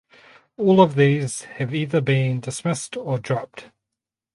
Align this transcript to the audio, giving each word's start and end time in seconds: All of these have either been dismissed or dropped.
All 0.57 0.81
of 0.81 0.95
these 0.95 1.41
have 1.41 1.75
either 1.75 2.01
been 2.01 2.39
dismissed 2.39 2.97
or 2.97 3.19
dropped. 3.19 3.69